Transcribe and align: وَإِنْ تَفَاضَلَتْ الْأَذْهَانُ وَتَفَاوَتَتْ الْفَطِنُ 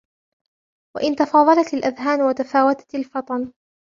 وَإِنْ 0.97 1.15
تَفَاضَلَتْ 1.15 1.73
الْأَذْهَانُ 1.73 2.21
وَتَفَاوَتَتْ 2.21 2.95
الْفَطِنُ 2.95 3.53